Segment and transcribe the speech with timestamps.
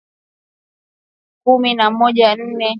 [1.43, 1.87] Kumi na
[2.35, 2.69] nne